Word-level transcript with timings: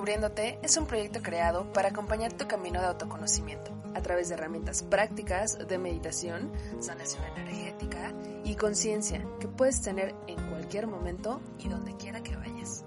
Descubriéndote 0.00 0.58
es 0.62 0.78
un 0.78 0.86
proyecto 0.86 1.20
creado 1.20 1.70
para 1.74 1.90
acompañar 1.90 2.32
tu 2.32 2.48
camino 2.48 2.80
de 2.80 2.86
autoconocimiento 2.86 3.70
a 3.94 4.00
través 4.00 4.30
de 4.30 4.34
herramientas 4.34 4.82
prácticas 4.82 5.58
de 5.68 5.76
meditación, 5.76 6.50
sanación 6.80 7.22
energética 7.36 8.14
y 8.42 8.54
conciencia 8.54 9.22
que 9.40 9.46
puedes 9.46 9.82
tener 9.82 10.14
en 10.26 10.40
cualquier 10.48 10.86
momento 10.86 11.42
y 11.58 11.68
donde 11.68 11.94
quiera 11.98 12.22
que 12.22 12.34
vayas. 12.34 12.82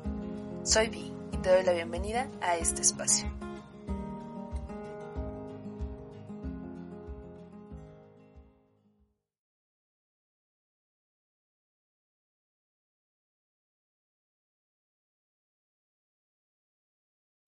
Soy 0.64 0.90
Vi 0.90 1.14
y 1.32 1.38
te 1.38 1.52
doy 1.52 1.62
la 1.64 1.74
bienvenida 1.74 2.28
a 2.42 2.58
este 2.58 2.82
espacio. 2.82 3.32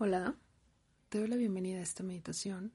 Hola, 0.08 0.36
te 1.10 1.18
doy 1.18 1.28
la 1.28 1.36
bienvenida 1.36 1.80
a 1.80 1.82
esta 1.82 2.04
meditación. 2.04 2.72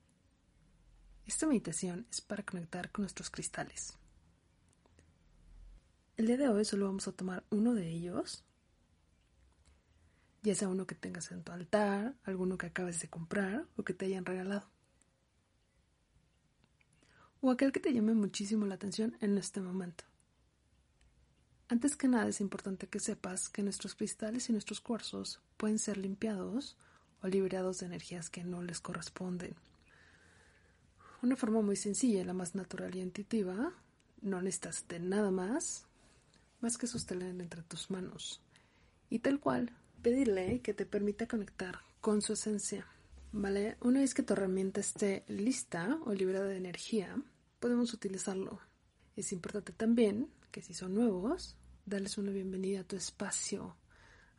Esta 1.26 1.46
meditación 1.46 2.04
es 2.10 2.20
para 2.20 2.42
conectar 2.42 2.90
con 2.90 3.04
nuestros 3.04 3.30
cristales. 3.30 3.96
El 6.16 6.26
día 6.26 6.36
de 6.36 6.48
hoy 6.48 6.64
solo 6.64 6.86
vamos 6.86 7.06
a 7.06 7.12
tomar 7.12 7.44
uno 7.50 7.72
de 7.72 7.88
ellos, 7.88 8.42
ya 10.42 10.56
sea 10.56 10.66
uno 10.66 10.88
que 10.88 10.96
tengas 10.96 11.30
en 11.30 11.44
tu 11.44 11.52
altar, 11.52 12.16
alguno 12.24 12.58
que 12.58 12.66
acabes 12.66 13.00
de 13.00 13.08
comprar 13.08 13.64
o 13.76 13.84
que 13.84 13.94
te 13.94 14.06
hayan 14.06 14.24
regalado. 14.26 14.68
O 17.40 17.52
aquel 17.52 17.70
que 17.70 17.78
te 17.78 17.92
llame 17.92 18.14
muchísimo 18.14 18.66
la 18.66 18.74
atención 18.74 19.16
en 19.20 19.38
este 19.38 19.60
momento. 19.60 20.02
Antes 21.68 21.94
que 21.94 22.08
nada 22.08 22.26
es 22.26 22.40
importante 22.40 22.88
que 22.88 22.98
sepas 22.98 23.48
que 23.48 23.62
nuestros 23.62 23.94
cristales 23.94 24.48
y 24.48 24.52
nuestros 24.52 24.80
cuarzos 24.80 25.40
pueden 25.56 25.78
ser 25.78 25.96
limpiados 25.96 26.76
o 27.22 27.28
liberados 27.28 27.80
de 27.80 27.86
energías 27.86 28.30
que 28.30 28.44
no 28.44 28.62
les 28.62 28.80
corresponden. 28.80 29.54
Una 31.22 31.36
forma 31.36 31.60
muy 31.60 31.76
sencilla, 31.76 32.24
la 32.24 32.32
más 32.32 32.54
natural 32.54 32.94
y 32.96 33.00
intuitiva, 33.00 33.74
no 34.22 34.40
necesitas 34.40 34.86
de 34.88 35.00
nada 35.00 35.30
más, 35.30 35.86
más 36.60 36.78
que 36.78 36.86
sostener 36.86 37.28
entre 37.40 37.62
tus 37.62 37.90
manos. 37.90 38.40
Y 39.10 39.18
tal 39.18 39.40
cual, 39.40 39.72
pedirle 40.02 40.60
que 40.60 40.74
te 40.74 40.86
permita 40.86 41.26
conectar 41.26 41.80
con 42.00 42.22
su 42.22 42.32
esencia. 42.32 42.86
¿Vale? 43.32 43.76
Una 43.80 44.00
vez 44.00 44.14
que 44.14 44.22
tu 44.22 44.32
herramienta 44.32 44.80
esté 44.80 45.24
lista 45.28 45.98
o 46.04 46.12
liberada 46.12 46.46
de 46.46 46.56
energía, 46.56 47.16
podemos 47.60 47.92
utilizarlo. 47.92 48.60
Es 49.14 49.32
importante 49.32 49.72
también 49.72 50.28
que 50.50 50.62
si 50.62 50.74
son 50.74 50.94
nuevos, 50.94 51.56
darles 51.86 52.18
una 52.18 52.32
bienvenida 52.32 52.80
a 52.80 52.84
tu 52.84 52.96
espacio, 52.96 53.76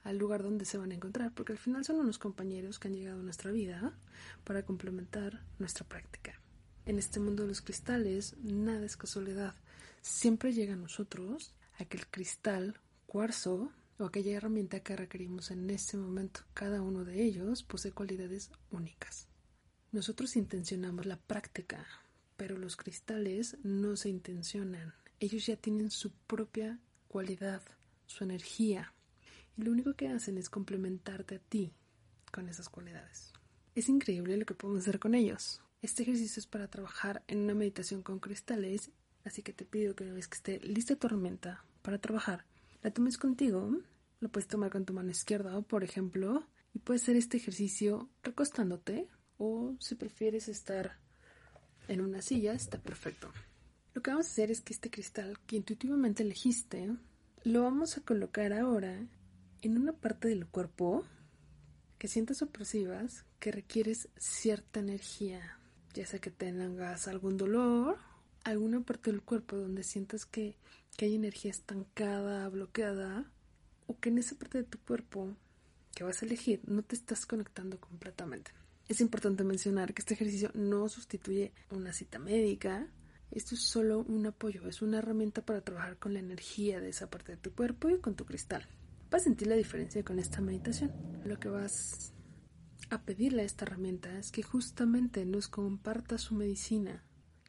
al 0.03 0.17
lugar 0.17 0.43
donde 0.43 0.65
se 0.65 0.77
van 0.77 0.91
a 0.91 0.95
encontrar, 0.95 1.33
porque 1.33 1.53
al 1.53 1.59
final 1.59 1.85
son 1.85 1.97
unos 1.97 2.17
compañeros 2.17 2.79
que 2.79 2.87
han 2.87 2.95
llegado 2.95 3.19
a 3.19 3.23
nuestra 3.23 3.51
vida 3.51 3.93
para 4.43 4.63
complementar 4.63 5.43
nuestra 5.59 5.87
práctica. 5.87 6.39
En 6.85 6.97
este 6.97 7.19
mundo 7.19 7.43
de 7.43 7.49
los 7.49 7.61
cristales, 7.61 8.35
nada 8.37 8.85
es 8.85 8.97
casualidad. 8.97 9.55
Siempre 10.01 10.53
llega 10.53 10.73
a 10.73 10.77
nosotros 10.77 11.53
aquel 11.77 12.07
cristal, 12.07 12.79
cuarzo 13.05 13.71
o 13.99 14.05
aquella 14.05 14.35
herramienta 14.35 14.79
que 14.79 14.95
requerimos 14.95 15.51
en 15.51 15.69
este 15.69 15.97
momento. 15.97 16.41
Cada 16.53 16.81
uno 16.81 17.05
de 17.05 17.23
ellos 17.23 17.63
posee 17.63 17.91
cualidades 17.91 18.49
únicas. 18.71 19.27
Nosotros 19.91 20.35
intencionamos 20.35 21.05
la 21.05 21.17
práctica, 21.17 21.85
pero 22.37 22.57
los 22.57 22.77
cristales 22.77 23.57
no 23.63 23.95
se 23.95 24.09
intencionan. 24.09 24.93
Ellos 25.19 25.45
ya 25.45 25.55
tienen 25.57 25.91
su 25.91 26.11
propia 26.11 26.79
cualidad, 27.07 27.61
su 28.07 28.23
energía, 28.23 28.93
y 29.57 29.63
lo 29.63 29.71
único 29.71 29.93
que 29.93 30.07
hacen 30.07 30.37
es 30.37 30.49
complementarte 30.49 31.35
a 31.35 31.39
ti 31.39 31.73
con 32.31 32.49
esas 32.49 32.69
cualidades. 32.69 33.33
Es 33.75 33.89
increíble 33.89 34.37
lo 34.37 34.45
que 34.45 34.53
podemos 34.53 34.81
hacer 34.81 34.99
con 34.99 35.15
ellos. 35.15 35.61
Este 35.81 36.03
ejercicio 36.03 36.39
es 36.39 36.47
para 36.47 36.67
trabajar 36.67 37.23
en 37.27 37.39
una 37.39 37.53
meditación 37.53 38.03
con 38.03 38.19
cristales, 38.19 38.91
así 39.23 39.41
que 39.41 39.53
te 39.53 39.65
pido 39.65 39.95
que 39.95 40.03
una 40.03 40.13
vez 40.13 40.27
que 40.27 40.35
esté 40.35 40.59
lista 40.59 40.95
tu 40.95 41.07
herramienta 41.07 41.63
para 41.81 41.99
trabajar, 41.99 42.45
la 42.83 42.91
tomes 42.91 43.17
contigo, 43.17 43.77
la 44.19 44.29
puedes 44.29 44.47
tomar 44.47 44.71
con 44.71 44.85
tu 44.85 44.93
mano 44.93 45.09
izquierda, 45.09 45.59
por 45.61 45.83
ejemplo, 45.83 46.45
y 46.73 46.79
puedes 46.79 47.03
hacer 47.03 47.15
este 47.15 47.37
ejercicio 47.37 48.09
recostándote 48.23 49.07
o 49.37 49.75
si 49.79 49.95
prefieres 49.95 50.47
estar 50.47 50.99
en 51.87 52.01
una 52.01 52.21
silla, 52.21 52.53
está 52.53 52.77
perfecto. 52.77 53.31
Lo 53.93 54.01
que 54.01 54.11
vamos 54.11 54.27
a 54.27 54.29
hacer 54.29 54.51
es 54.51 54.61
que 54.61 54.73
este 54.73 54.89
cristal 54.89 55.39
que 55.45 55.57
intuitivamente 55.57 56.23
elegiste, 56.23 56.95
lo 57.43 57.63
vamos 57.63 57.97
a 57.97 58.01
colocar 58.01 58.53
ahora 58.53 59.07
en 59.61 59.77
una 59.77 59.93
parte 59.93 60.27
del 60.27 60.47
cuerpo 60.47 61.05
que 61.97 62.07
sientas 62.07 62.41
o 62.41 62.49
percibas 62.49 63.25
que 63.39 63.51
requieres 63.51 64.09
cierta 64.17 64.79
energía, 64.79 65.59
ya 65.93 66.05
sea 66.05 66.19
que 66.19 66.31
tengas 66.31 67.07
algún 67.07 67.37
dolor, 67.37 67.99
alguna 68.43 68.81
parte 68.81 69.11
del 69.11 69.21
cuerpo 69.21 69.55
donde 69.55 69.83
sientas 69.83 70.25
que, 70.25 70.57
que 70.97 71.05
hay 71.05 71.15
energía 71.15 71.51
estancada, 71.51 72.49
bloqueada, 72.49 73.31
o 73.85 73.99
que 73.99 74.09
en 74.09 74.17
esa 74.17 74.35
parte 74.35 74.59
de 74.59 74.63
tu 74.63 74.79
cuerpo 74.79 75.35
que 75.93 76.03
vas 76.03 76.21
a 76.21 76.25
elegir 76.25 76.61
no 76.65 76.81
te 76.81 76.95
estás 76.95 77.25
conectando 77.25 77.79
completamente. 77.79 78.51
Es 78.87 78.99
importante 78.99 79.43
mencionar 79.43 79.93
que 79.93 80.01
este 80.01 80.15
ejercicio 80.15 80.49
no 80.55 80.89
sustituye 80.89 81.53
una 81.69 81.93
cita 81.93 82.17
médica, 82.17 82.87
esto 83.29 83.55
es 83.55 83.61
solo 83.61 83.99
un 83.99 84.25
apoyo, 84.25 84.67
es 84.67 84.81
una 84.81 84.97
herramienta 84.97 85.45
para 85.45 85.61
trabajar 85.61 85.97
con 85.97 86.13
la 86.13 86.19
energía 86.19 86.81
de 86.81 86.89
esa 86.89 87.09
parte 87.09 87.33
de 87.33 87.37
tu 87.37 87.53
cuerpo 87.53 87.89
y 87.89 87.99
con 87.99 88.15
tu 88.15 88.25
cristal 88.25 88.67
vas 89.11 89.23
a 89.23 89.25
sentir 89.25 89.47
la 89.47 89.55
diferencia 89.55 90.03
con 90.03 90.19
esta 90.19 90.39
meditación. 90.41 90.91
Lo 91.25 91.37
que 91.37 91.49
vas 91.49 92.13
a 92.89 93.03
pedirle 93.03 93.41
a 93.41 93.45
esta 93.45 93.65
herramienta 93.65 94.17
es 94.17 94.31
que 94.31 94.41
justamente 94.41 95.25
nos 95.25 95.49
comparta 95.49 96.17
su 96.17 96.33
medicina 96.33 97.03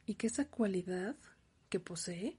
y 0.05 0.15
que 0.15 0.27
esa 0.27 0.49
cualidad 0.49 1.15
que 1.69 1.79
posee 1.79 2.37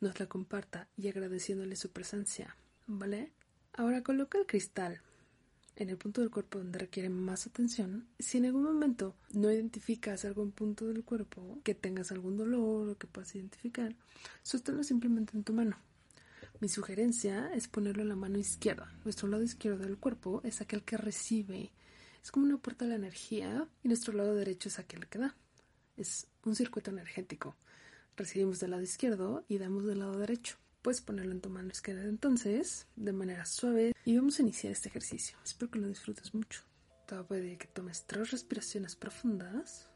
nos 0.00 0.18
la 0.18 0.26
comparta 0.26 0.88
y 0.96 1.08
agradeciéndole 1.08 1.76
su 1.76 1.92
presencia, 1.92 2.56
¿vale? 2.86 3.32
Ahora 3.72 4.02
coloca 4.02 4.36
el 4.36 4.46
cristal 4.46 5.00
en 5.76 5.90
el 5.90 5.96
punto 5.96 6.20
del 6.20 6.30
cuerpo 6.30 6.58
donde 6.58 6.80
requiere 6.80 7.08
más 7.08 7.46
atención. 7.46 8.08
Si 8.18 8.38
en 8.38 8.46
algún 8.46 8.64
momento 8.64 9.14
no 9.32 9.50
identificas 9.50 10.24
algún 10.24 10.50
punto 10.50 10.86
del 10.86 11.04
cuerpo 11.04 11.60
que 11.62 11.74
tengas 11.74 12.10
algún 12.10 12.36
dolor 12.36 12.88
o 12.88 12.98
que 12.98 13.06
puedas 13.06 13.34
identificar, 13.36 13.94
sosténlo 14.42 14.82
simplemente 14.82 15.36
en 15.36 15.44
tu 15.44 15.52
mano. 15.52 15.76
Mi 16.58 16.68
sugerencia 16.68 17.50
es 17.54 17.68
ponerlo 17.68 18.02
en 18.02 18.08
la 18.08 18.16
mano 18.16 18.38
izquierda. 18.38 18.90
Nuestro 19.04 19.28
lado 19.28 19.42
izquierdo 19.42 19.84
del 19.84 19.98
cuerpo 19.98 20.40
es 20.42 20.62
aquel 20.62 20.82
que 20.84 20.96
recibe. 20.96 21.70
Es 22.22 22.30
como 22.30 22.46
una 22.46 22.56
puerta 22.56 22.86
de 22.86 22.90
la 22.90 22.96
energía 22.96 23.68
y 23.82 23.88
nuestro 23.88 24.14
lado 24.14 24.34
derecho 24.34 24.70
es 24.70 24.78
aquel 24.78 25.06
que 25.06 25.18
da. 25.18 25.36
Es 25.98 26.28
un 26.44 26.56
circuito 26.56 26.90
energético. 26.90 27.56
Recibimos 28.16 28.58
del 28.58 28.70
lado 28.70 28.82
izquierdo 28.82 29.44
y 29.48 29.58
damos 29.58 29.84
del 29.84 29.98
lado 29.98 30.18
derecho. 30.18 30.56
Puedes 30.80 31.02
ponerlo 31.02 31.32
en 31.32 31.42
tu 31.42 31.50
mano 31.50 31.68
izquierda 31.68 32.04
entonces, 32.04 32.86
de 32.96 33.12
manera 33.12 33.44
suave, 33.44 33.92
y 34.04 34.16
vamos 34.16 34.38
a 34.38 34.42
iniciar 34.42 34.72
este 34.72 34.88
ejercicio. 34.88 35.36
Espero 35.44 35.70
que 35.70 35.78
lo 35.78 35.88
disfrutes 35.88 36.32
mucho. 36.32 36.62
Te 37.06 37.16
voy 37.20 37.56
que 37.58 37.66
tomes 37.66 38.04
tres 38.06 38.30
respiraciones 38.30 38.96
profundas. 38.96 39.90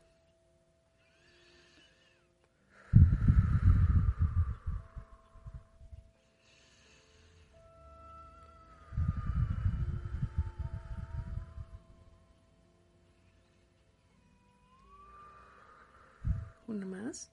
Más. 16.86 17.30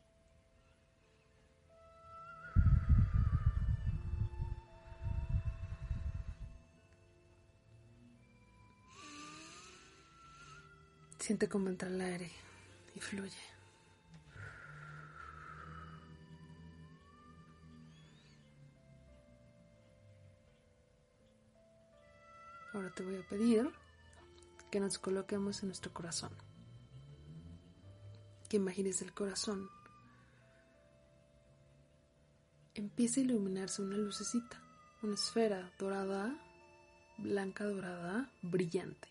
Siente 11.19 11.49
cómo 11.49 11.67
entra 11.69 11.89
el 11.89 11.99
aire 11.99 12.31
y 12.95 12.99
fluye. 12.99 13.35
Ahora 22.73 22.91
te 22.91 23.03
voy 23.03 23.15
a 23.17 23.27
pedir 23.27 23.69
que 24.71 24.79
nos 24.79 24.99
coloquemos 24.99 25.63
en 25.63 25.69
nuestro 25.69 25.91
corazón. 25.93 26.31
Que 28.49 28.57
imagines 28.57 29.01
el 29.01 29.13
corazón. 29.13 29.69
Empieza 32.75 33.19
a 33.19 33.23
iluminarse 33.23 33.81
una 33.81 33.97
lucecita, 33.97 34.61
una 35.01 35.15
esfera 35.15 35.73
dorada, 35.79 36.37
blanca 37.17 37.65
dorada, 37.65 38.31
brillante. 38.41 39.09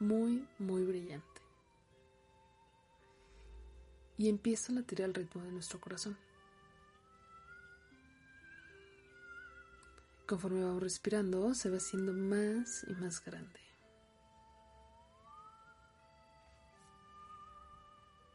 Muy, 0.00 0.46
muy 0.58 0.84
brillante. 0.84 1.40
Y 4.18 4.28
empieza 4.28 4.72
a 4.72 4.74
latir 4.74 5.02
al 5.04 5.14
ritmo 5.14 5.42
de 5.42 5.52
nuestro 5.52 5.80
corazón. 5.80 6.18
Conforme 10.26 10.64
vamos 10.64 10.82
respirando, 10.82 11.54
se 11.54 11.70
va 11.70 11.76
haciendo 11.76 12.12
más 12.12 12.84
y 12.88 12.94
más 12.94 13.24
grande. 13.24 13.61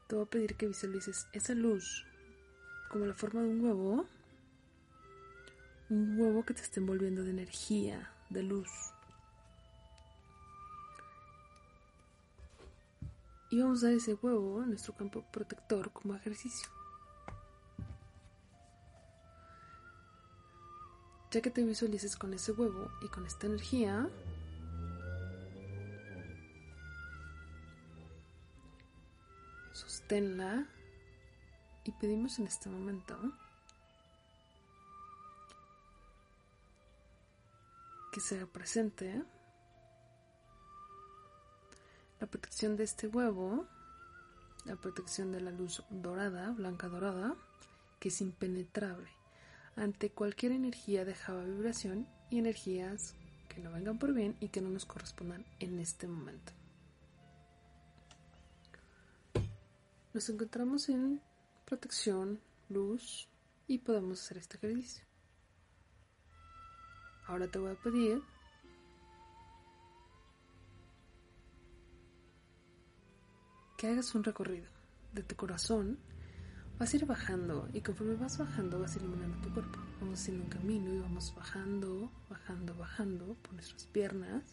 Te 0.07 0.15
voy 0.15 0.23
a 0.23 0.29
pedir 0.29 0.55
que 0.55 0.67
visualices 0.67 1.27
esa 1.33 1.53
luz 1.53 2.05
como 2.89 3.05
la 3.05 3.13
forma 3.13 3.41
de 3.41 3.49
un 3.49 3.63
huevo. 3.63 4.05
Un 5.89 6.19
huevo 6.19 6.45
que 6.45 6.53
te 6.53 6.61
está 6.61 6.79
envolviendo 6.79 7.23
de 7.23 7.31
energía, 7.31 8.09
de 8.29 8.43
luz. 8.43 8.69
Y 13.49 13.61
vamos 13.61 13.83
a 13.83 13.87
dar 13.87 13.95
ese 13.95 14.13
huevo 14.13 14.63
en 14.63 14.69
nuestro 14.69 14.93
campo 14.93 15.25
protector 15.31 15.91
como 15.91 16.15
ejercicio. 16.15 16.69
Ya 21.31 21.41
que 21.41 21.49
te 21.49 21.63
visualices 21.63 22.15
con 22.15 22.33
ese 22.33 22.53
huevo 22.53 22.89
y 23.01 23.07
con 23.09 23.25
esta 23.25 23.47
energía, 23.47 24.09
sosténla 30.07 30.65
y 31.83 31.91
pedimos 31.91 32.39
en 32.39 32.47
este 32.47 32.69
momento 32.69 33.17
que 38.13 38.21
sea 38.21 38.45
presente 38.45 39.21
la 42.21 42.27
protección 42.27 42.77
de 42.77 42.85
este 42.85 43.07
huevo, 43.07 43.67
la 44.63 44.77
protección 44.77 45.33
de 45.33 45.41
la 45.41 45.51
luz 45.51 45.83
dorada, 45.89 46.51
blanca 46.51 46.87
dorada, 46.87 47.35
que 47.99 48.07
es 48.07 48.21
impenetrable 48.21 49.09
ante 49.75 50.09
cualquier 50.09 50.53
energía 50.53 51.03
de 51.03 51.15
Java 51.15 51.43
vibración 51.43 52.07
y 52.29 52.39
energías 52.39 53.13
que 53.49 53.59
no 53.59 53.73
vengan 53.73 53.99
por 53.99 54.13
bien 54.13 54.37
y 54.39 54.47
que 54.47 54.61
no 54.61 54.69
nos 54.69 54.85
correspondan 54.85 55.43
en 55.59 55.79
este 55.79 56.07
momento. 56.07 56.53
Nos 60.13 60.29
encontramos 60.29 60.89
en 60.89 61.21
protección, 61.65 62.39
luz 62.69 63.27
y 63.67 63.79
podemos 63.79 64.21
hacer 64.21 64.37
este 64.37 64.57
ejercicio. 64.57 65.05
Ahora 67.27 67.47
te 67.47 67.59
voy 67.59 67.71
a 67.71 67.75
pedir 67.75 68.21
que 73.77 73.87
hagas 73.87 74.15
un 74.15 74.23
recorrido 74.23 74.69
de 75.13 75.23
tu 75.23 75.35
corazón 75.35 75.99
vas 76.79 76.93
a 76.93 76.97
ir 76.97 77.05
bajando 77.05 77.67
y 77.73 77.81
conforme 77.81 78.15
vas 78.15 78.37
bajando 78.37 78.79
vas 78.79 78.95
eliminando 78.95 79.37
tu 79.41 79.53
cuerpo. 79.53 79.79
Vamos 79.99 80.19
haciendo 80.19 80.43
un 80.43 80.49
camino 80.49 80.93
y 80.93 80.99
vamos 80.99 81.33
bajando, 81.35 82.11
bajando, 82.29 82.75
bajando 82.75 83.35
por 83.41 83.53
nuestras 83.53 83.87
piernas, 83.87 84.43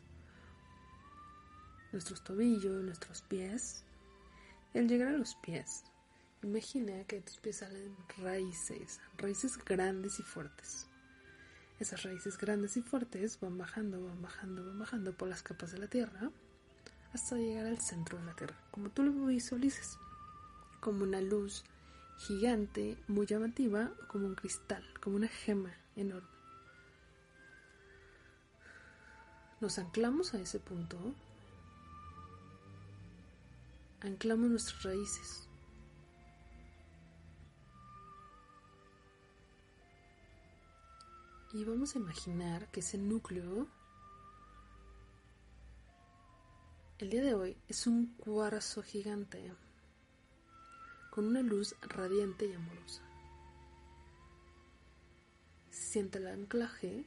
nuestros 1.92 2.24
tobillos, 2.24 2.82
nuestros 2.82 3.22
pies. 3.22 3.84
Al 4.78 4.88
llegar 4.88 5.08
a 5.08 5.18
los 5.18 5.34
pies, 5.36 5.84
imagina 6.42 7.04
que 7.04 7.16
de 7.16 7.22
tus 7.22 7.38
pies 7.38 7.58
salen 7.58 7.96
raíces, 8.18 9.00
raíces 9.16 9.56
grandes 9.64 10.18
y 10.18 10.22
fuertes. 10.22 10.86
Esas 11.80 12.02
raíces 12.02 12.38
grandes 12.38 12.76
y 12.76 12.82
fuertes 12.82 13.38
van 13.40 13.58
bajando, 13.58 14.04
van 14.04 14.22
bajando, 14.22 14.64
van 14.64 14.78
bajando 14.78 15.16
por 15.16 15.28
las 15.28 15.42
capas 15.42 15.72
de 15.72 15.78
la 15.78 15.88
tierra 15.88 16.30
hasta 17.12 17.36
llegar 17.36 17.66
al 17.66 17.80
centro 17.80 18.18
de 18.18 18.24
la 18.24 18.34
tierra, 18.34 18.56
como 18.70 18.90
tú 18.90 19.02
lo 19.04 19.12
visualices, 19.26 19.98
como 20.80 21.04
una 21.04 21.20
luz 21.20 21.64
gigante, 22.18 22.96
muy 23.08 23.26
llamativa, 23.26 23.92
como 24.08 24.26
un 24.26 24.34
cristal, 24.34 24.84
como 25.00 25.16
una 25.16 25.28
gema 25.28 25.72
enorme. 25.96 26.28
Nos 29.60 29.78
anclamos 29.78 30.34
a 30.34 30.40
ese 30.40 30.58
punto, 30.58 31.14
anclamos 34.04 34.50
nuestras 34.50 34.82
raíces. 34.82 35.48
Y 41.54 41.64
vamos 41.64 41.94
a 41.94 41.98
imaginar 41.98 42.70
que 42.70 42.80
ese 42.80 42.98
núcleo, 42.98 43.68
el 46.98 47.10
día 47.10 47.22
de 47.22 47.34
hoy, 47.34 47.56
es 47.68 47.86
un 47.86 48.14
cuarzo 48.16 48.82
gigante 48.82 49.52
con 51.10 51.26
una 51.26 51.42
luz 51.42 51.76
radiante 51.80 52.46
y 52.46 52.52
amorosa. 52.52 53.02
Siente 55.70 56.18
el 56.18 56.26
anclaje, 56.26 57.06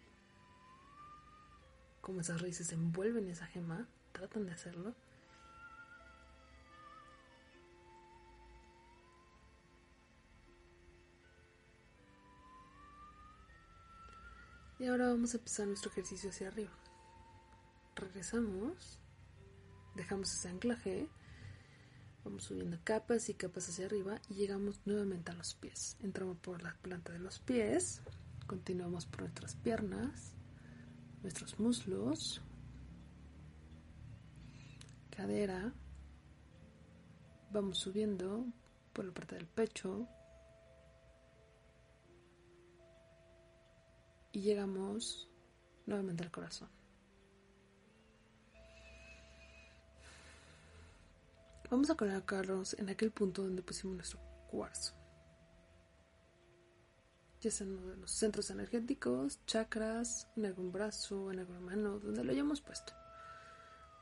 como 2.00 2.22
esas 2.22 2.42
raíces 2.42 2.72
envuelven 2.72 3.28
esa 3.28 3.46
gema, 3.48 3.88
tratan 4.14 4.46
de 4.46 4.54
hacerlo. 4.54 4.96
Y 14.88 14.90
ahora 14.90 15.10
vamos 15.10 15.34
a 15.34 15.38
empezar 15.38 15.68
nuestro 15.68 15.92
ejercicio 15.92 16.30
hacia 16.30 16.48
arriba. 16.48 16.72
Regresamos, 17.94 19.00
dejamos 19.96 20.32
ese 20.32 20.48
anclaje 20.48 21.10
Vamos 22.24 22.46
subiendo 22.46 22.80
capas 22.86 23.28
y 23.28 23.34
capas 23.34 23.68
hacia 23.68 23.88
arriba 23.88 24.22
y 24.30 24.36
llegamos 24.36 24.80
nuevamente 24.86 25.32
a 25.32 25.34
los 25.34 25.56
pies. 25.56 25.98
Entramos 26.00 26.38
por 26.38 26.64
la 26.64 26.74
planta 26.82 27.12
de 27.12 27.20
los 27.20 27.40
pies, 27.40 28.00
continuamos 28.46 29.06
por 29.06 29.24
nuestras 29.24 29.56
piernas, 29.56 30.32
nuestros 31.22 31.60
muslos, 31.60 32.42
cadera. 35.10 35.74
Vamos 37.52 37.78
subiendo 37.78 38.46
por 38.94 39.04
la 39.04 39.14
parte 39.14 39.36
del 39.36 39.48
pecho 39.48 40.08
y 44.38 44.42
llegamos 44.42 45.28
nuevamente 45.88 46.24
al 46.24 46.30
corazón. 46.30 46.70
Vamos 51.72 51.90
a 51.90 51.96
colocarnos 51.96 52.76
en 52.76 52.88
aquel 52.90 53.10
punto 53.10 53.42
donde 53.42 53.64
pusimos 53.64 53.96
nuestro 53.96 54.20
cuarzo. 54.52 54.94
Ya 57.42 57.50
sea 57.50 57.66
en 57.66 58.00
los 58.00 58.12
centros 58.12 58.52
energéticos, 58.52 59.44
chakras, 59.48 60.28
en 60.36 60.46
algún 60.46 60.72
brazo, 60.72 61.32
en 61.32 61.40
alguna 61.40 61.60
mano, 61.60 61.98
donde 61.98 62.24
lo 62.24 62.32
hayamos 62.32 62.62
puesto. 62.62 62.94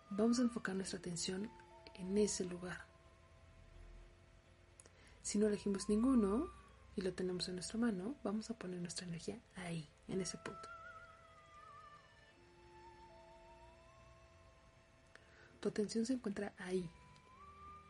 Vamos 0.09 0.39
a 0.39 0.41
enfocar 0.41 0.75
nuestra 0.75 0.99
atención 0.99 1.49
en 1.93 2.17
ese 2.17 2.43
lugar. 2.43 2.85
Si 5.21 5.37
no 5.37 5.47
elegimos 5.47 5.87
ninguno 5.87 6.51
y 6.95 7.01
lo 7.01 7.13
tenemos 7.13 7.47
en 7.47 7.55
nuestra 7.55 7.77
mano, 7.77 8.15
vamos 8.23 8.49
a 8.49 8.53
poner 8.57 8.79
nuestra 8.79 9.05
energía 9.05 9.39
ahí, 9.55 9.87
en 10.07 10.21
ese 10.21 10.37
punto. 10.37 10.69
Tu 15.59 15.69
atención 15.69 16.05
se 16.05 16.13
encuentra 16.13 16.53
ahí, 16.57 16.89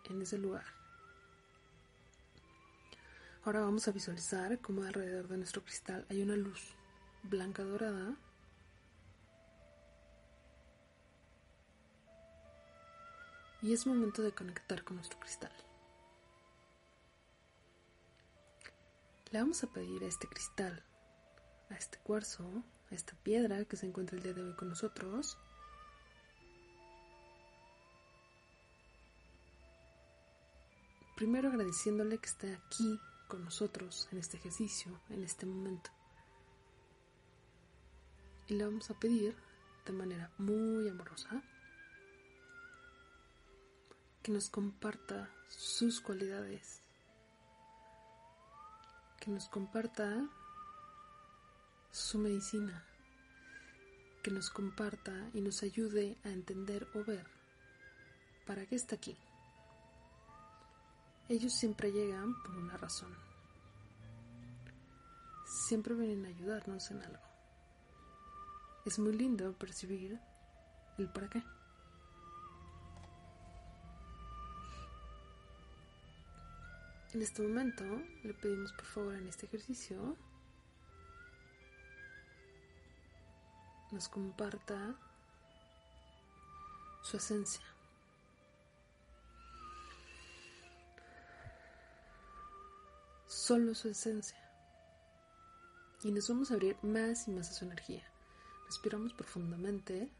en 0.06 0.22
ese 0.22 0.38
lugar. 0.38 0.66
Ahora 3.44 3.62
vamos 3.62 3.88
a 3.88 3.92
visualizar 3.92 4.60
cómo 4.60 4.82
alrededor 4.84 5.28
de 5.28 5.38
nuestro 5.38 5.64
cristal 5.64 6.06
hay 6.10 6.24
una 6.24 6.36
luz 6.36 6.74
blanca 7.22 7.64
dorada 7.64 8.16
y 13.62 13.74
es 13.74 13.86
momento 13.86 14.24
de 14.24 14.32
conectar 14.32 14.84
con 14.84 14.96
nuestro 14.96 15.20
cristal. 15.20 15.52
Le 19.36 19.42
vamos 19.42 19.65
a 19.65 19.68
pedir 19.68 20.01
a 20.01 20.08
este 20.08 20.30
cristal, 20.30 20.82
a 21.70 21.75
este 21.75 21.98
cuarzo, 21.98 22.63
a 22.89 22.96
esta 22.96 23.15
piedra 23.15 23.65
que 23.65 23.75
se 23.75 23.86
encuentra 23.86 24.15
el 24.15 24.24
día 24.24 24.32
de 24.32 24.42
hoy 24.42 24.54
con 24.54 24.70
nosotros, 24.70 25.38
Primero 31.18 31.50
agradeciéndole 31.50 32.18
que 32.18 32.30
esté 32.30 32.54
aquí 32.54 32.98
con 33.27 33.44
nosotros 33.44 34.08
en 34.13 34.20
este 34.20 34.38
ejercicio, 34.38 35.01
en 35.10 35.22
este 35.22 35.46
momento. 35.46 35.89
Y 38.48 38.54
le 38.54 38.63
vamos 38.63 38.89
a 38.89 38.98
pedir 38.98 39.36
de 39.86 39.92
manera 39.92 40.32
muy 40.38 40.88
amorosa 40.88 41.44
que 44.24 44.32
nos 44.32 44.50
comparta 44.50 45.30
sus 45.50 46.00
cualidades, 46.00 46.85
que 49.25 49.32
nos 49.32 49.50
comparta 49.50 50.29
su 51.89 52.20
medicina, 52.20 52.86
que 54.22 54.29
nos 54.29 54.51
comparta 54.51 55.32
y 55.34 55.41
nos 55.41 55.63
ayude 55.63 56.15
a 56.24 56.29
entender 56.29 56.88
o 56.94 57.03
ver 57.03 57.25
para 58.46 58.67
qué 58.67 58.75
está 58.75 58.98
aquí. 58.98 59.17
Ellos 61.27 61.53
siempre 61.53 61.91
llegan 61.91 62.39
por 62.44 62.55
una 62.55 62.77
razón. 62.77 63.17
Siempre 65.48 65.96
vienen 65.96 66.25
a 66.25 66.29
ayudarnos 66.29 66.91
en 66.91 67.01
algo. 67.01 67.25
Es 68.86 69.00
muy 69.00 69.13
lindo 69.13 69.58
percibir 69.58 70.20
el 71.00 71.10
para 71.12 71.29
qué. 71.29 71.41
En 77.16 77.22
este 77.22 77.42
momento 77.42 77.86
le 78.24 78.34
pedimos 78.34 78.74
por 78.74 78.84
favor 78.84 79.16
en 79.16 79.26
este 79.30 79.46
ejercicio 79.46 80.18
nos 83.90 84.10
comparta 84.10 85.00
su 87.04 87.16
esencia. 87.16 87.64
Solo 93.28 93.74
su 93.76 93.88
esencia. 93.88 94.38
Y 96.04 96.12
nos 96.12 96.28
vamos 96.28 96.52
a 96.52 96.56
abrir 96.56 96.76
más 96.82 97.30
y 97.30 97.32
más 97.32 97.50
a 97.50 97.54
su 97.54 97.64
energía. 97.64 98.04
Respiramos 98.66 99.14
profundamente. 99.14 100.12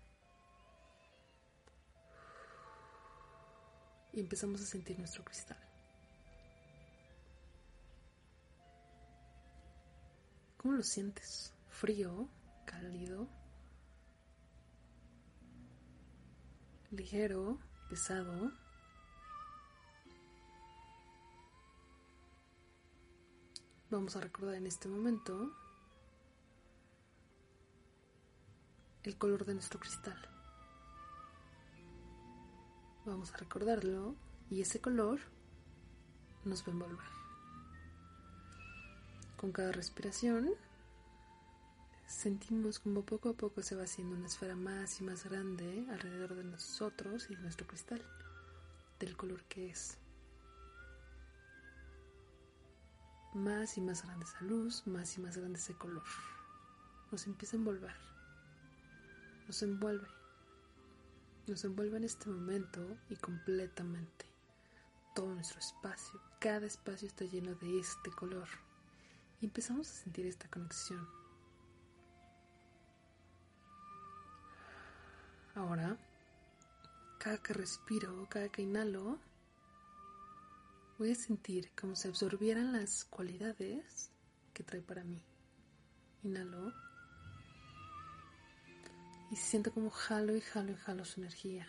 Y 4.14 4.22
empezamos 4.22 4.62
a 4.62 4.66
sentir 4.66 4.98
nuestro 4.98 5.26
cristal. 5.26 5.75
¿Cómo 10.66 10.78
lo 10.78 10.84
sientes? 10.84 11.54
¿Frío? 11.70 12.28
¿Cálido? 12.66 13.28
¿Ligero? 16.90 17.60
¿Pesado? 17.88 18.52
Vamos 23.92 24.16
a 24.16 24.22
recordar 24.22 24.56
en 24.56 24.66
este 24.66 24.88
momento 24.88 25.52
el 29.04 29.16
color 29.20 29.46
de 29.46 29.54
nuestro 29.54 29.80
cristal. 29.80 30.18
Vamos 33.06 33.32
a 33.36 33.38
recordarlo 33.38 34.16
y 34.50 34.62
ese 34.62 34.82
color 34.82 35.20
nos 36.44 36.64
va 36.64 36.70
a 36.70 36.72
envolver. 36.72 37.25
Con 39.46 39.52
cada 39.52 39.72
respiración 39.74 40.50
sentimos 42.08 42.80
como 42.80 43.04
poco 43.06 43.30
a 43.30 43.34
poco 43.34 43.62
se 43.62 43.76
va 43.76 43.84
haciendo 43.84 44.16
una 44.16 44.26
esfera 44.26 44.56
más 44.56 45.00
y 45.00 45.04
más 45.04 45.24
grande 45.26 45.86
alrededor 45.92 46.34
de 46.34 46.46
nosotros 46.46 47.28
y 47.30 47.36
de 47.36 47.44
nuestro 47.44 47.68
cristal, 47.68 48.02
del 48.98 49.16
color 49.16 49.44
que 49.44 49.70
es. 49.70 50.00
Más 53.36 53.78
y 53.78 53.82
más 53.82 54.04
grande 54.04 54.26
esa 54.26 54.42
luz, 54.42 54.88
más 54.88 55.16
y 55.16 55.22
más 55.22 55.38
grande 55.38 55.60
ese 55.60 55.76
color. 55.76 56.08
Nos 57.12 57.28
empieza 57.28 57.56
a 57.56 57.60
envolver. 57.60 57.96
Nos 59.46 59.62
envuelve. 59.62 60.08
Nos 61.46 61.64
envuelve 61.66 61.98
en 61.98 62.06
este 62.06 62.32
momento 62.32 62.98
y 63.12 63.16
completamente. 63.16 64.26
Todo 65.14 65.36
nuestro 65.36 65.60
espacio, 65.60 66.20
cada 66.40 66.66
espacio 66.66 67.08
está 67.08 67.26
lleno 67.26 67.54
de 67.54 67.80
este 67.80 68.10
color. 68.10 68.48
Y 69.42 69.46
empezamos 69.46 69.90
a 69.90 69.94
sentir 69.94 70.26
esta 70.26 70.50
conexión. 70.50 71.08
Ahora, 75.56 75.98
cada 77.18 77.38
que 77.38 77.54
respiro, 77.54 78.28
cada 78.30 78.50
que 78.50 78.62
inhalo, 78.62 79.20
voy 80.98 81.12
a 81.12 81.16
sentir 81.16 81.72
como 81.80 81.96
si 81.96 82.08
absorbieran 82.08 82.74
las 82.74 83.06
cualidades 83.06 84.12
que 84.54 84.64
trae 84.64 84.82
para 84.82 85.04
mí. 85.04 85.26
Inhalo. 86.24 86.74
Y 89.32 89.36
siento 89.38 89.74
como 89.74 89.90
jalo 89.90 90.36
y 90.36 90.42
jalo 90.42 90.72
y 90.72 90.76
jalo 90.76 91.06
su 91.06 91.22
energía. 91.22 91.68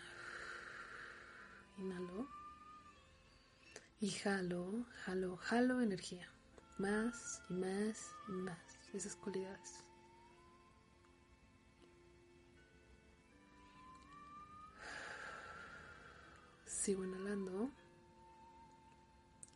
Inhalo. 1.77 2.27
Y 3.99 4.11
jalo, 4.11 4.85
jalo, 5.05 5.37
jalo 5.37 5.81
energía. 5.81 6.29
Más 6.77 7.41
y 7.49 7.53
más 7.53 8.11
y 8.27 8.31
más. 8.31 8.59
Esas 8.93 9.15
cualidades. 9.15 9.83
Sigo 16.65 17.03
inhalando. 17.03 17.69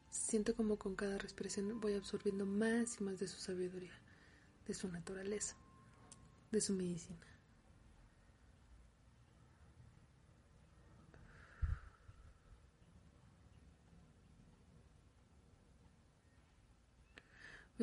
Siento 0.10 0.56
como 0.56 0.78
con 0.78 0.96
cada 0.96 1.18
respiración 1.18 1.80
voy 1.80 1.94
absorbiendo 1.94 2.46
más 2.46 3.00
y 3.00 3.04
más 3.04 3.20
de 3.20 3.28
su 3.28 3.40
sabiduría, 3.40 3.94
de 4.66 4.74
su 4.74 4.88
naturaleza, 4.88 5.56
de 6.52 6.62
su 6.62 6.74
medicina. 6.74 7.31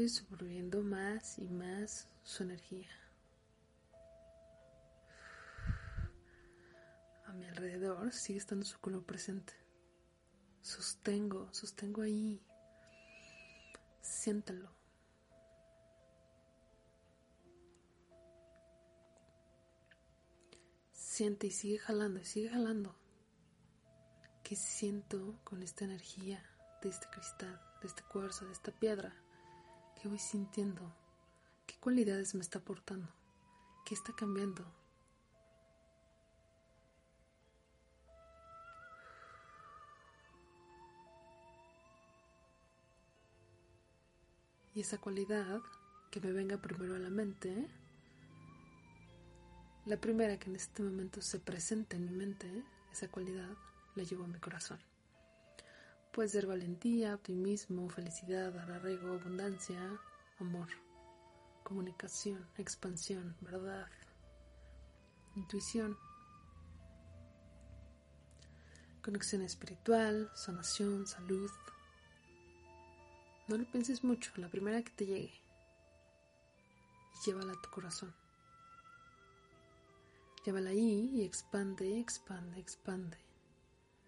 Absorbiendo 0.00 0.80
más 0.84 1.40
y 1.40 1.48
más 1.48 2.06
su 2.22 2.44
energía. 2.44 2.88
A 7.26 7.32
mi 7.32 7.46
alrededor 7.46 8.12
sigue 8.12 8.38
estando 8.38 8.64
su 8.64 8.78
color 8.78 9.04
presente. 9.04 9.54
Sostengo, 10.62 11.52
sostengo 11.52 12.02
ahí. 12.02 12.40
Siéntalo. 14.00 14.70
Siente 20.92 21.48
y 21.48 21.50
sigue 21.50 21.78
jalando 21.78 22.20
y 22.20 22.24
sigue 22.24 22.50
jalando. 22.50 22.94
¿Qué 24.44 24.54
siento 24.54 25.40
con 25.42 25.64
esta 25.64 25.84
energía 25.84 26.40
de 26.82 26.88
este 26.88 27.08
cristal, 27.08 27.60
de 27.82 27.88
este 27.88 28.04
cuarzo, 28.04 28.46
de 28.46 28.52
esta 28.52 28.70
piedra? 28.70 29.27
¿Qué 30.00 30.06
voy 30.06 30.18
sintiendo? 30.18 30.80
¿Qué 31.66 31.74
cualidades 31.80 32.36
me 32.36 32.40
está 32.40 32.60
aportando? 32.60 33.08
¿Qué 33.84 33.94
está 33.94 34.12
cambiando? 34.12 34.64
Y 44.72 44.82
esa 44.82 44.98
cualidad 44.98 45.60
que 46.12 46.20
me 46.20 46.30
venga 46.30 46.58
primero 46.58 46.94
a 46.94 47.00
la 47.00 47.10
mente, 47.10 47.68
la 49.84 49.96
primera 49.96 50.38
que 50.38 50.48
en 50.48 50.54
este 50.54 50.84
momento 50.84 51.20
se 51.20 51.40
presenta 51.40 51.96
en 51.96 52.04
mi 52.04 52.12
mente, 52.12 52.62
esa 52.92 53.08
cualidad 53.08 53.50
la 53.96 54.04
llevo 54.04 54.22
a 54.22 54.28
mi 54.28 54.38
corazón. 54.38 54.78
Puede 56.18 56.30
ser 56.30 56.48
valentía, 56.48 57.14
optimismo, 57.14 57.88
felicidad, 57.88 58.48
arraigo, 58.58 59.12
abundancia, 59.12 59.78
amor, 60.40 60.66
comunicación, 61.62 62.44
expansión, 62.56 63.37
verdad, 63.40 63.87
intuición, 65.37 65.96
conexión 69.00 69.42
espiritual, 69.42 70.28
sanación, 70.34 71.06
salud, 71.06 71.52
no 73.46 73.56
lo 73.56 73.70
pienses 73.70 74.02
mucho, 74.02 74.32
la 74.38 74.48
primera 74.48 74.82
que 74.82 74.90
te 74.90 75.06
llegue. 75.06 75.40
Llévala 77.25 77.52
a 77.52 77.62
tu 77.62 77.70
corazón. 77.70 78.12
Llévala 80.44 80.70
ahí 80.70 81.10
y 81.14 81.22
expande, 81.22 82.00
expande, 82.00 82.58
expande. 82.58 83.18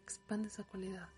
Expande 0.02 0.48
esa 0.48 0.64
cualidad. 0.64 1.08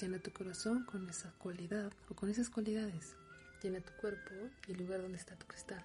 Llena 0.00 0.18
tu 0.18 0.32
corazón 0.32 0.84
con 0.84 1.10
esa 1.10 1.30
cualidad 1.32 1.92
o 2.08 2.14
con 2.14 2.30
esas 2.30 2.48
cualidades. 2.48 3.16
Llena 3.62 3.82
tu 3.82 3.92
cuerpo 4.00 4.32
y 4.66 4.72
el 4.72 4.78
lugar 4.78 5.02
donde 5.02 5.18
está 5.18 5.36
tu 5.36 5.46
cristal. 5.46 5.84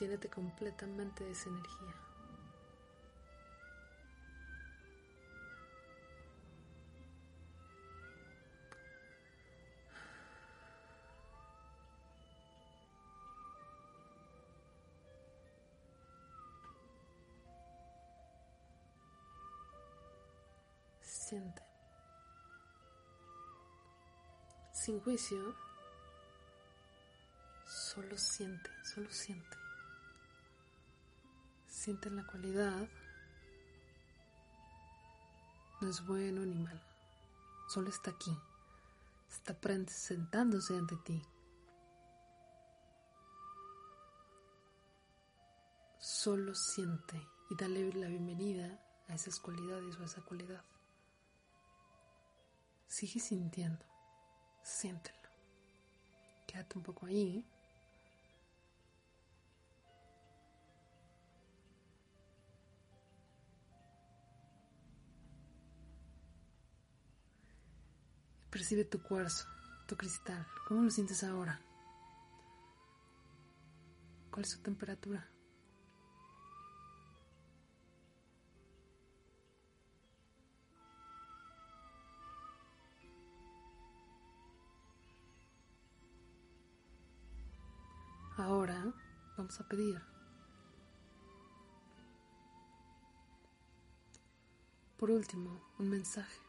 Llénate 0.00 0.30
completamente 0.30 1.22
de 1.22 1.32
esa 1.32 1.50
energía. 1.50 2.05
Sin 24.86 25.00
juicio, 25.00 25.52
solo 27.66 28.16
siente, 28.16 28.70
solo 28.84 29.10
siente. 29.10 29.56
Siente 31.66 32.08
la 32.08 32.24
cualidad. 32.24 32.88
No 35.80 35.88
es 35.88 36.06
bueno 36.06 36.46
ni 36.46 36.54
malo. 36.54 36.80
Solo 37.68 37.88
está 37.88 38.12
aquí. 38.12 38.30
Está 39.28 39.58
sentándose 39.88 40.76
ante 40.76 40.94
ti. 40.98 41.20
Solo 45.98 46.54
siente 46.54 47.20
y 47.50 47.56
dale 47.56 47.92
la 47.92 48.06
bienvenida 48.06 48.80
a 49.08 49.14
esas 49.14 49.40
cualidades 49.40 49.96
o 49.96 50.02
a 50.02 50.06
esa 50.06 50.22
cualidad. 50.22 50.62
Sigue 52.86 53.18
sintiendo, 53.18 53.84
siéntelo. 54.66 55.28
Quédate 56.46 56.76
un 56.76 56.82
poco 56.82 57.06
ahí. 57.06 57.44
Percibe 68.50 68.84
tu 68.84 69.02
cuarzo, 69.02 69.46
tu 69.86 69.96
cristal. 69.96 70.46
¿Cómo 70.66 70.82
lo 70.82 70.90
sientes 70.90 71.22
ahora? 71.22 71.60
¿Cuál 74.30 74.44
es 74.44 74.50
su 74.50 74.62
temperatura? 74.62 75.28
Vamos 89.46 89.60
a 89.60 89.68
pedir. 89.68 90.02
Por 94.96 95.12
último, 95.12 95.60
un 95.78 95.88
mensaje. 95.88 96.40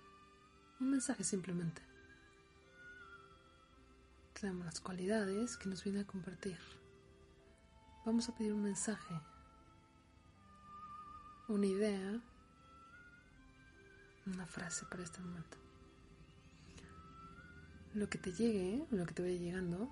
Un 0.80 0.90
mensaje 0.90 1.24
simplemente. 1.24 1.84
Tenemos 4.34 4.66
las 4.66 4.80
cualidades 4.80 5.58
que 5.58 5.70
nos 5.70 5.84
viene 5.84 6.00
a 6.00 6.08
compartir. 6.08 6.58
Vamos 8.04 8.30
a 8.30 8.36
pedir 8.36 8.54
un 8.54 8.64
mensaje, 8.64 9.14
una 11.50 11.68
idea, 11.68 12.20
una 14.26 14.46
frase 14.48 14.88
para 14.88 15.04
este 15.04 15.20
momento. 15.20 15.58
Lo 17.94 18.10
que 18.10 18.18
te 18.18 18.32
llegue, 18.32 18.88
lo 18.90 19.06
que 19.06 19.14
te 19.14 19.22
vaya 19.22 19.38
llegando, 19.38 19.88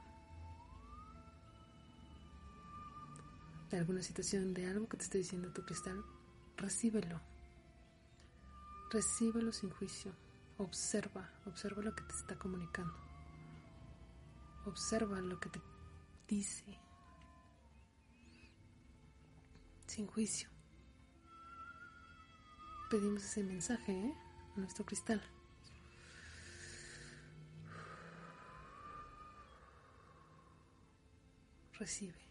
de 3.69 3.77
alguna 3.77 4.01
situación, 4.01 4.53
de 4.53 4.67
algo 4.67 4.87
que 4.87 4.97
te 4.97 5.03
esté 5.03 5.17
diciendo 5.17 5.51
tu 5.51 5.63
cristal, 5.65 6.03
recíbelo. 6.57 7.19
Recíbelo 8.91 9.51
sin 9.51 9.69
juicio. 9.71 10.13
Observa, 10.57 11.29
observa 11.45 11.81
lo 11.81 11.93
que 11.95 12.03
te 12.03 12.13
está 12.13 12.37
comunicando. 12.37 12.93
Observa 14.65 15.19
lo 15.19 15.39
que 15.39 15.49
te 15.49 15.61
dice. 16.27 16.79
Sin 19.87 20.07
juicio. 20.07 20.49
Pedimos 22.89 23.23
ese 23.23 23.43
mensaje 23.43 23.91
¿eh? 23.91 24.13
a 24.55 24.59
nuestro 24.59 24.85
cristal. 24.85 25.21
Recibe. 31.73 32.24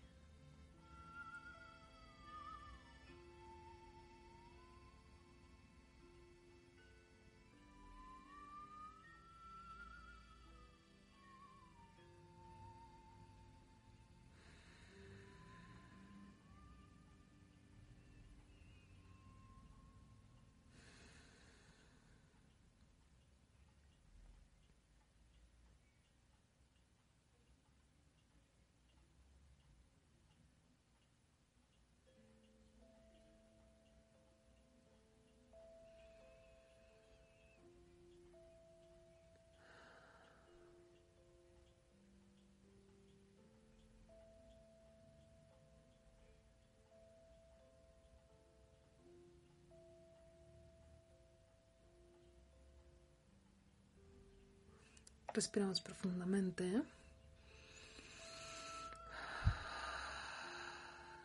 Respiramos 55.34 55.80
profundamente. 55.80 56.80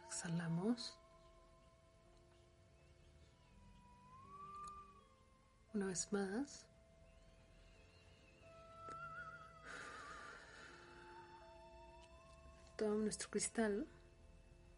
Exhalamos. 0.08 0.98
Una 5.76 5.86
vez 5.86 6.12
más. 6.12 6.66
Tomamos 12.78 13.04
nuestro 13.04 13.30
cristal 13.30 13.86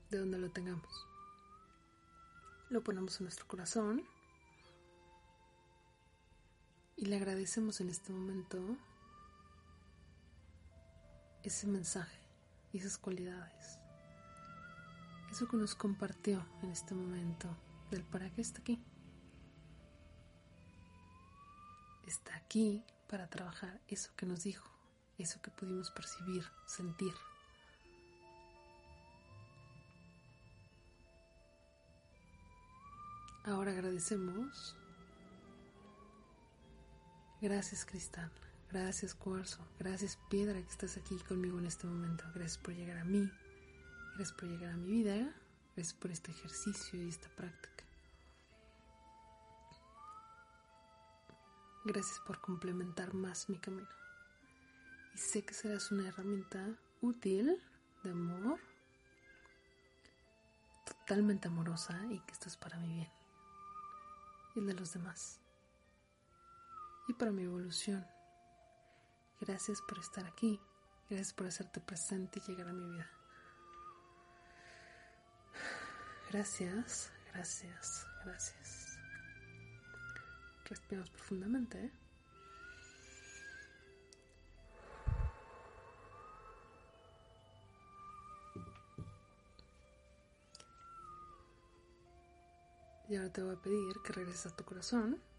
de 0.09 0.17
donde 0.17 0.39
lo 0.39 0.51
tengamos. 0.51 1.07
Lo 2.69 2.83
ponemos 2.83 3.17
en 3.21 3.25
nuestro 3.27 3.47
corazón 3.47 4.03
y 6.97 7.05
le 7.05 7.15
agradecemos 7.15 7.79
en 7.79 7.89
este 7.89 8.11
momento 8.11 8.59
ese 11.43 11.67
mensaje 11.67 12.19
y 12.73 12.77
esas 12.77 12.97
cualidades. 12.97 13.79
Eso 15.31 15.47
que 15.47 15.57
nos 15.57 15.75
compartió 15.75 16.45
en 16.61 16.71
este 16.71 16.93
momento 16.93 17.47
del 17.89 18.03
para 18.03 18.29
qué 18.29 18.41
está 18.41 18.59
aquí. 18.59 18.83
Está 22.05 22.35
aquí 22.35 22.83
para 23.07 23.29
trabajar 23.29 23.79
eso 23.87 24.11
que 24.15 24.25
nos 24.25 24.43
dijo, 24.43 24.69
eso 25.17 25.41
que 25.41 25.51
pudimos 25.51 25.91
percibir, 25.91 26.43
sentir. 26.65 27.13
Ahora 33.45 33.71
agradecemos. 33.71 34.75
Gracias, 37.41 37.85
Cristal. 37.85 38.31
Gracias 38.71 39.13
cuarzo, 39.13 39.67
gracias 39.79 40.17
piedra 40.29 40.53
que 40.53 40.69
estás 40.69 40.95
aquí 40.95 41.17
conmigo 41.27 41.59
en 41.59 41.65
este 41.65 41.87
momento. 41.87 42.23
Gracias 42.33 42.57
por 42.57 42.73
llegar 42.73 42.99
a 42.99 43.03
mí, 43.03 43.29
gracias 44.15 44.31
por 44.31 44.47
llegar 44.47 44.71
a 44.71 44.77
mi 44.77 44.89
vida, 44.89 45.35
gracias 45.75 45.93
por 45.93 46.09
este 46.09 46.31
ejercicio 46.31 47.03
y 47.03 47.09
esta 47.09 47.27
práctica. 47.35 47.83
Gracias 51.83 52.19
por 52.25 52.39
complementar 52.39 53.13
más 53.13 53.49
mi 53.49 53.57
camino. 53.57 53.89
Y 55.15 55.17
sé 55.17 55.43
que 55.43 55.53
serás 55.53 55.91
una 55.91 56.07
herramienta 56.07 56.73
útil 57.01 57.61
de 58.03 58.11
amor, 58.11 58.57
totalmente 60.85 61.49
amorosa 61.49 61.99
y 62.09 62.21
que 62.21 62.31
esto 62.31 62.47
es 62.47 62.55
para 62.55 62.77
mi 62.77 62.87
bien 62.87 63.11
y 64.55 64.59
el 64.59 64.67
de 64.67 64.73
los 64.73 64.93
demás 64.93 65.39
y 67.07 67.13
para 67.13 67.31
mi 67.31 67.43
evolución 67.43 68.05
Gracias 69.41 69.81
por 69.81 69.97
estar 69.97 70.25
aquí. 70.25 70.61
Gracias 71.09 71.33
por 71.33 71.47
hacerte 71.47 71.81
presente 71.81 72.39
y 72.39 72.51
llegar 72.51 72.67
a 72.69 72.73
mi 72.73 72.89
vida. 72.91 73.09
Gracias, 76.31 77.11
gracias, 77.33 78.07
gracias. 78.23 78.97
Respiramos 80.65 81.09
profundamente. 81.09 81.85
¿eh? 81.85 81.91
Y 93.09 93.15
ahora 93.17 93.33
te 93.33 93.41
voy 93.41 93.55
a 93.55 93.61
pedir 93.61 94.01
que 94.05 94.13
regreses 94.13 94.45
a 94.45 94.55
tu 94.55 94.63
corazón 94.63 95.30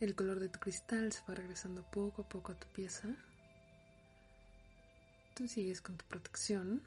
El 0.00 0.14
color 0.14 0.38
de 0.38 0.48
tu 0.48 0.60
cristal 0.60 1.12
se 1.12 1.22
va 1.28 1.34
regresando 1.34 1.82
poco 1.82 2.22
a 2.22 2.28
poco 2.28 2.52
a 2.52 2.54
tu 2.54 2.68
pieza. 2.68 3.08
Tú 5.34 5.48
sigues 5.48 5.80
con 5.80 5.96
tu 5.96 6.04
protección. 6.04 6.82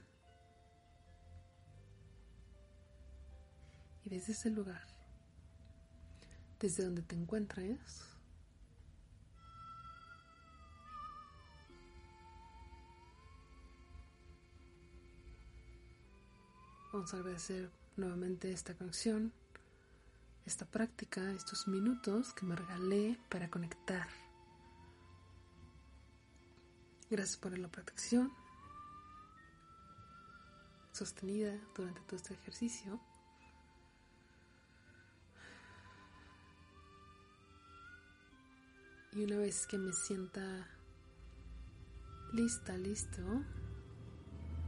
Y 4.05 4.09
desde 4.09 4.31
ese 4.31 4.49
lugar, 4.49 4.87
desde 6.59 6.85
donde 6.85 7.01
te 7.01 7.15
encuentres, 7.15 8.05
vamos 16.93 17.13
a 17.13 17.17
agradecer 17.17 17.69
nuevamente 17.97 18.51
esta 18.51 18.73
conexión 18.73 19.33
esta 20.45 20.65
práctica, 20.65 21.31
estos 21.31 21.67
minutos 21.67 22.33
que 22.33 22.45
me 22.45 22.55
regalé 22.55 23.19
para 23.29 23.49
conectar. 23.49 24.07
Gracias 27.09 27.37
por 27.37 27.57
la 27.57 27.67
protección 27.67 28.31
sostenida 30.91 31.57
durante 31.75 32.01
todo 32.01 32.15
este 32.15 32.33
ejercicio. 32.33 32.99
Y 39.13 39.23
una 39.25 39.37
vez 39.37 39.67
que 39.67 39.77
me 39.77 39.91
sienta 39.91 40.67
lista, 42.31 42.77
listo, 42.77 43.43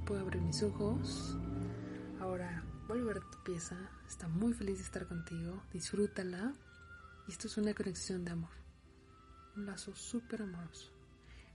puedo 0.06 0.22
abrir 0.22 0.42
mis 0.42 0.62
ojos. 0.64 1.38
Ahora 2.20 2.64
vuelve 2.88 3.12
a 3.12 3.14
ver 3.14 3.24
tu 3.24 3.44
pieza, 3.44 3.78
está 4.08 4.28
muy 4.28 4.54
feliz 4.54 4.78
de 4.78 4.84
estar 4.84 5.08
contigo, 5.08 5.64
disfrútala. 5.72 6.54
Y 7.28 7.32
esto 7.32 7.48
es 7.48 7.58
una 7.58 7.74
conexión 7.74 8.26
de 8.26 8.32
amor, 8.32 8.52
un 9.56 9.66
lazo 9.66 9.96
súper 9.96 10.42
amoroso. 10.42 10.92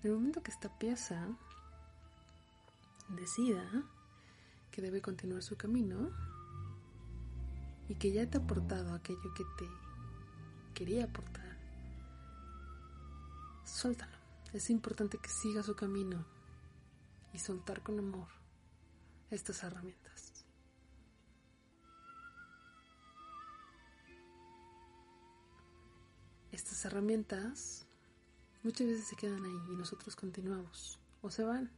En 0.02 0.10
el 0.10 0.16
momento 0.16 0.42
que 0.42 0.50
esta 0.50 0.78
pieza 0.78 1.28
decida 3.08 3.62
que 4.70 4.82
debe 4.82 5.02
continuar 5.02 5.42
su 5.42 5.56
camino 5.56 6.10
y 7.88 7.94
que 7.96 8.12
ya 8.12 8.28
te 8.28 8.38
ha 8.38 8.40
aportado 8.40 8.94
aquello 8.94 9.34
que 9.34 9.44
te 9.58 9.68
quería 10.74 11.04
aportar, 11.04 11.58
suéltalo. 13.64 14.16
Es 14.52 14.70
importante 14.70 15.18
que 15.18 15.28
siga 15.28 15.62
su 15.62 15.74
camino 15.76 16.24
y 17.34 17.38
soltar 17.38 17.82
con 17.82 17.98
amor 17.98 18.28
estas 19.30 19.62
herramientas. 19.62 20.27
Estas 26.58 26.84
herramientas 26.84 27.86
muchas 28.64 28.88
veces 28.88 29.06
se 29.06 29.14
quedan 29.14 29.44
ahí 29.44 29.72
y 29.72 29.76
nosotros 29.76 30.16
continuamos 30.16 30.98
o 31.22 31.30
se 31.30 31.44
van. 31.44 31.70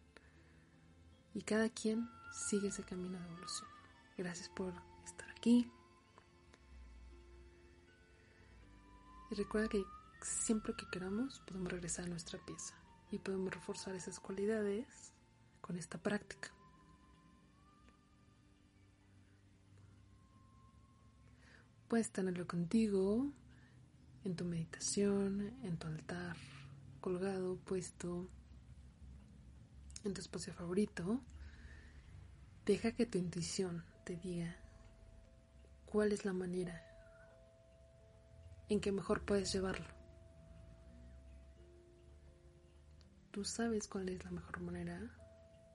Y 1.35 1.43
cada 1.43 1.69
quien 1.69 2.09
sigue 2.33 2.69
ese 2.69 2.83
camino 2.83 3.19
de 3.19 3.27
evolución. 3.27 3.69
Gracias 4.17 4.49
por 4.49 4.73
estar 5.05 5.29
aquí. 5.33 5.71
Y 9.31 9.35
recuerda 9.35 9.69
que 9.69 9.85
siempre 10.23 10.75
que 10.75 10.89
queramos 10.91 11.41
podemos 11.41 11.71
regresar 11.71 12.07
a 12.07 12.09
nuestra 12.09 12.43
pieza 12.47 12.75
y 13.11 13.19
podemos 13.19 13.53
reforzar 13.53 13.95
esas 13.95 14.19
cualidades 14.19 15.13
con 15.61 15.77
esta 15.77 15.99
práctica. 15.99 16.55
Puedes 21.87 22.11
tenerlo 22.11 22.47
contigo 22.47 23.31
en 24.25 24.37
tu 24.37 24.45
meditación, 24.45 25.55
en 25.63 25.77
tu 25.79 25.87
altar, 25.87 26.37
colgado, 27.01 27.57
puesto 27.57 28.29
en 30.05 30.15
tu 30.15 30.21
espacio 30.21 30.53
favorito, 30.53 31.21
deja 32.65 32.93
que 32.93 33.07
tu 33.07 33.19
intuición 33.19 33.85
te 34.05 34.17
diga 34.17 34.57
cuál 35.87 36.13
es 36.13 36.25
la 36.25 36.33
manera 36.33 36.87
en 38.69 38.81
que 38.81 38.93
mejor 38.93 39.25
puedes 39.25 39.53
llevarlo. 39.53 39.87
Tú 43.31 43.45
sabes 43.45 43.89
cuál 43.89 44.09
es 44.09 44.25
la 44.25 44.31
mejor 44.31 44.61
manera 44.61 45.01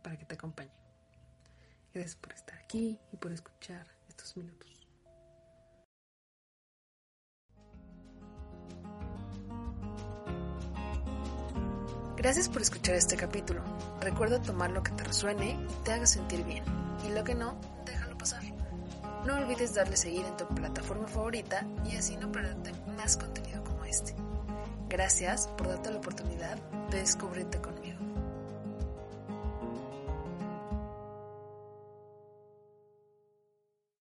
para 0.03 0.17
que 0.17 0.25
te 0.25 0.35
acompañe. 0.35 0.71
Gracias 1.93 2.15
por 2.15 2.33
estar 2.33 2.57
aquí 2.59 2.99
y 3.11 3.17
por 3.17 3.31
escuchar 3.31 3.87
estos 4.07 4.35
minutos. 4.35 4.74
Gracias 12.25 12.49
por 12.49 12.63
escuchar 12.63 12.95
este 12.95 13.17
capítulo. 13.17 13.61
Recuerda 14.01 14.41
tomar 14.41 14.71
lo 14.71 14.81
que 14.81 14.89
te 14.93 15.03
resuene 15.03 15.51
y 15.51 15.83
te 15.83 15.91
haga 15.91 16.07
sentir 16.07 16.43
bien. 16.43 16.63
Y 17.07 17.13
lo 17.13 17.23
que 17.23 17.35
no, 17.35 17.55
déjalo 17.85 18.17
pasar. 18.17 18.41
No 19.27 19.35
olvides 19.35 19.75
darle 19.75 19.95
seguir 19.95 20.25
en 20.25 20.35
tu 20.35 20.47
plataforma 20.47 21.07
favorita 21.07 21.67
y 21.85 21.95
así 21.95 22.17
no 22.17 22.31
perderte 22.31 22.71
más 22.97 23.17
contenido 23.17 23.63
como 23.63 23.85
este. 23.85 24.15
Gracias 24.89 25.45
por 25.49 25.67
darte 25.67 25.91
la 25.91 25.97
oportunidad 25.97 26.57
de 26.89 26.97
descubrirte 26.97 27.61
conmigo. 27.61 27.84